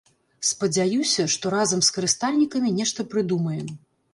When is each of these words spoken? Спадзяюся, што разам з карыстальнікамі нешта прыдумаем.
Спадзяюся, 0.51 1.25
што 1.33 1.45
разам 1.55 1.79
з 1.89 1.93
карыстальнікамі 1.99 2.75
нешта 2.81 3.07
прыдумаем. 3.13 3.73